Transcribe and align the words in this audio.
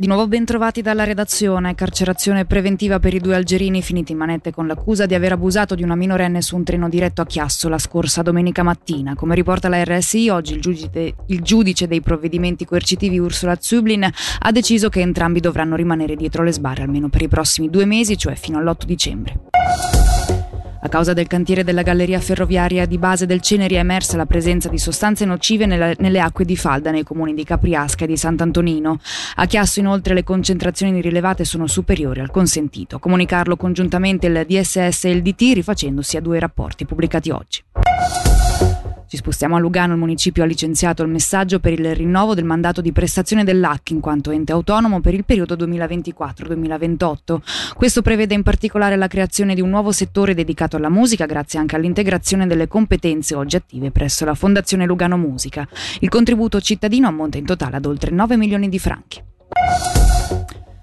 Di 0.00 0.06
nuovo 0.06 0.26
ben 0.28 0.46
trovati 0.46 0.80
dalla 0.80 1.04
redazione, 1.04 1.74
carcerazione 1.74 2.46
preventiva 2.46 2.98
per 2.98 3.12
i 3.12 3.20
due 3.20 3.34
algerini 3.34 3.82
finiti 3.82 4.12
in 4.12 4.18
manette 4.18 4.50
con 4.50 4.66
l'accusa 4.66 5.04
di 5.04 5.14
aver 5.14 5.32
abusato 5.32 5.74
di 5.74 5.82
una 5.82 5.94
minorenne 5.94 6.40
su 6.40 6.56
un 6.56 6.64
treno 6.64 6.88
diretto 6.88 7.20
a 7.20 7.26
Chiasso 7.26 7.68
la 7.68 7.76
scorsa 7.76 8.22
domenica 8.22 8.62
mattina. 8.62 9.14
Come 9.14 9.34
riporta 9.34 9.68
la 9.68 9.84
RSI, 9.84 10.30
oggi 10.30 10.54
il 10.54 10.62
giudice, 10.62 11.14
il 11.26 11.42
giudice 11.42 11.86
dei 11.86 12.00
provvedimenti 12.00 12.64
coercitivi 12.64 13.18
Ursula 13.18 13.58
Zublin 13.60 14.08
ha 14.38 14.50
deciso 14.52 14.88
che 14.88 15.00
entrambi 15.00 15.38
dovranno 15.38 15.76
rimanere 15.76 16.16
dietro 16.16 16.44
le 16.44 16.52
sbarre 16.54 16.84
almeno 16.84 17.10
per 17.10 17.20
i 17.20 17.28
prossimi 17.28 17.68
due 17.68 17.84
mesi, 17.84 18.16
cioè 18.16 18.36
fino 18.36 18.56
all'8 18.56 18.84
dicembre. 18.86 19.40
A 20.82 20.88
causa 20.88 21.12
del 21.12 21.26
cantiere 21.26 21.62
della 21.62 21.82
galleria 21.82 22.20
ferroviaria 22.20 22.86
di 22.86 22.96
base 22.96 23.26
del 23.26 23.42
Ceneri 23.42 23.74
è 23.74 23.78
emersa 23.78 24.16
la 24.16 24.24
presenza 24.24 24.70
di 24.70 24.78
sostanze 24.78 25.26
nocive 25.26 25.66
nella, 25.66 25.92
nelle 25.98 26.20
acque 26.20 26.46
di 26.46 26.56
falda 26.56 26.90
nei 26.90 27.02
comuni 27.02 27.34
di 27.34 27.44
Capriasca 27.44 28.04
e 28.04 28.06
di 28.06 28.16
Sant'Antonino. 28.16 28.98
A 29.36 29.44
Chiasso 29.44 29.80
inoltre 29.80 30.14
le 30.14 30.24
concentrazioni 30.24 31.02
rilevate 31.02 31.44
sono 31.44 31.66
superiori 31.66 32.20
al 32.20 32.30
consentito. 32.30 32.98
Comunicarlo 32.98 33.56
congiuntamente 33.56 34.26
il 34.26 34.46
DSS 34.46 35.04
e 35.04 35.10
il 35.10 35.20
DT 35.20 35.52
rifacendosi 35.54 36.16
a 36.16 36.22
due 36.22 36.38
rapporti 36.38 36.86
pubblicati 36.86 37.28
oggi. 37.28 37.62
Ci 39.10 39.16
spostiamo 39.16 39.56
a 39.56 39.58
Lugano, 39.58 39.94
il 39.94 39.98
municipio 39.98 40.44
ha 40.44 40.46
licenziato 40.46 41.02
il 41.02 41.08
messaggio 41.08 41.58
per 41.58 41.72
il 41.72 41.96
rinnovo 41.96 42.32
del 42.36 42.44
mandato 42.44 42.80
di 42.80 42.92
prestazione 42.92 43.42
dell'AC 43.42 43.90
in 43.90 43.98
quanto 43.98 44.30
ente 44.30 44.52
autonomo 44.52 45.00
per 45.00 45.14
il 45.14 45.24
periodo 45.24 45.56
2024-2028. 45.56 47.38
Questo 47.74 48.02
prevede 48.02 48.34
in 48.34 48.44
particolare 48.44 48.94
la 48.94 49.08
creazione 49.08 49.56
di 49.56 49.60
un 49.60 49.68
nuovo 49.68 49.90
settore 49.90 50.32
dedicato 50.32 50.76
alla 50.76 50.90
musica 50.90 51.26
grazie 51.26 51.58
anche 51.58 51.74
all'integrazione 51.74 52.46
delle 52.46 52.68
competenze 52.68 53.34
oggi 53.34 53.56
attive 53.56 53.90
presso 53.90 54.24
la 54.24 54.34
Fondazione 54.36 54.86
Lugano 54.86 55.16
Musica. 55.16 55.66
Il 55.98 56.08
contributo 56.08 56.60
cittadino 56.60 57.08
ammonta 57.08 57.36
in 57.36 57.46
totale 57.46 57.78
ad 57.78 57.86
oltre 57.86 58.12
9 58.12 58.36
milioni 58.36 58.68
di 58.68 58.78
franchi. 58.78 59.29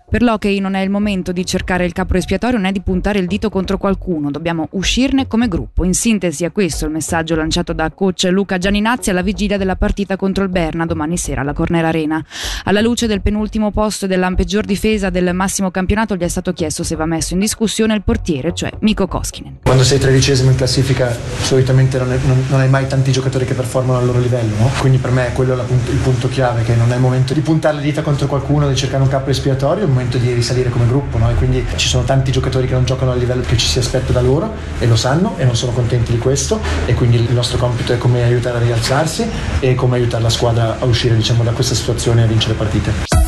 Per 0.09 0.22
l'hockey 0.22 0.59
non 0.61 0.73
è 0.73 0.80
il 0.80 0.89
momento 0.89 1.33
di 1.33 1.45
cercare 1.45 1.83
il 1.83 1.91
capro 1.91 2.17
espiatorio 2.17 2.58
né 2.58 2.72
di 2.72 2.80
puntare 2.80 3.19
il 3.19 3.27
dito 3.27 3.50
contro 3.50 3.77
qualcuno, 3.77 4.31
dobbiamo 4.31 4.69
uscirne 4.72 5.27
come 5.27 5.50
gruppo. 5.50 5.83
In 5.83 5.94
sintesi 5.94 6.45
è 6.45 6.53
questo 6.53 6.86
il 6.86 6.91
messaggio 6.91 7.36
lanciato 7.36 7.73
da 7.73 7.91
coach 7.91 8.30
Luca 8.31 8.58
Gianinazzi 8.58 9.09
alla 9.09 9.22
vigilia 9.22 9.58
della 9.58 9.75
partita 9.75 10.16
contro 10.16 10.45
il 10.45 10.50
Berna 10.50 10.85
domani 10.85 11.17
sera 11.17 11.41
alla 11.41 11.52
Cornera 11.52 11.89
Arena. 11.89 12.23
Alla 12.63 12.80
luce 12.80 13.05
del 13.05 13.22
penultimo 13.22 13.72
posto 13.72 14.05
e 14.05 14.08
della 14.08 14.31
peggior 14.31 14.63
difesa 14.63 15.09
del 15.09 15.33
massimo 15.33 15.72
campionato 15.72 16.16
gli 16.16 16.22
è 16.22 16.28
stato 16.30 16.53
chiesto 16.53 16.85
se 16.85 16.95
va 16.95 17.05
messo 17.05 17.33
in 17.33 17.41
discussione 17.41 17.94
il 17.94 18.02
portiere, 18.02 18.53
cioè 18.53 18.72
Miko 18.80 19.08
Koskinen. 19.08 19.58
Quando 19.63 19.83
sei 19.83 20.00
tredicesimo 20.00 20.52
in 20.52 20.55
classifica 20.55 21.13
solitamente 21.41 21.97
non, 21.97 22.13
è, 22.13 22.17
non, 22.25 22.45
non, 22.47 22.61
hai 22.61 22.69
mai 22.69 22.88
tanti 22.88 23.11
giocatori 23.11 23.44
che 23.44 23.55
performano 23.55 24.00
al 24.00 24.05
loro 24.05 24.19
livello, 24.19 24.55
no? 24.55 24.72
quindi 24.80 25.00
per 25.00 25.11
me 25.11 25.33
quello 25.33 25.59
è 25.59 25.66
il 25.69 25.97
punto 26.02 26.30
chiave, 26.30 26.63
che 26.63 26.75
non 26.75 26.94
è 26.94 26.95
il 26.95 27.02
momento 27.02 27.33
di 27.33 27.41
puntare 27.41 27.75
le 27.75 27.81
dita 27.81 28.02
contro 28.02 28.28
qualcuno, 28.28 28.69
di 28.69 28.75
cercare 28.78 29.03
un 29.03 29.09
capro 29.09 29.31
espiatorio, 29.31 29.95
momento 29.98 30.20
di 30.20 30.31
risalire 30.31 30.70
come 30.70 30.86
gruppo 30.86 31.17
no? 31.17 31.30
e 31.30 31.34
quindi 31.34 31.66
ci 31.76 31.88
sono 31.88 32.03
tanti 32.03 32.31
giocatori 32.31 32.67
che 32.67 32.73
non 32.73 32.86
giocano 32.86 33.12
al 33.12 33.17
livello 33.17 33.42
che 33.42 33.58
ci 33.58 33.66
si 33.66 33.80
aspetta 33.80 34.14
da 34.14 34.22
loro 34.22 34.53
e 34.78 34.86
lo 34.86 34.95
sanno 34.95 35.34
e 35.38 35.44
non 35.44 35.56
sono 35.56 35.72
contenti 35.72 36.12
di 36.12 36.20
questo 36.20 36.59
e 36.86 36.94
quindi 36.94 37.17
il 37.17 37.34
nostro 37.34 37.58
compito 37.58 37.94
è 37.94 37.98
come 37.98 38.23
aiutare 38.23 38.58
a 38.58 38.62
rialzarsi 38.62 39.28
e 39.59 39.73
come 39.73 39.98
aiutare 39.98 40.22
la 40.22 40.30
squadra 40.30 40.78
a 40.80 40.86
uscire 40.86 41.16
diciamo, 41.16 41.44
da 41.44 41.52
questa 41.52 41.73
situazione 41.73 42.22
e 42.22 42.23
a 42.25 42.28
vincere 42.28 42.53
partite. 42.53 43.27